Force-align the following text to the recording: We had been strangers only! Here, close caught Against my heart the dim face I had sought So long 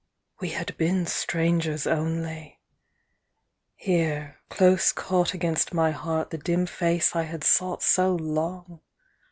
We 0.39 0.49
had 0.49 0.75
been 0.77 1.05
strangers 1.05 1.85
only! 1.85 2.59
Here, 3.75 4.39
close 4.49 4.91
caught 4.91 5.35
Against 5.35 5.75
my 5.75 5.91
heart 5.91 6.31
the 6.31 6.39
dim 6.39 6.65
face 6.65 7.15
I 7.15 7.21
had 7.21 7.43
sought 7.43 7.83
So 7.83 8.15
long 8.15 8.81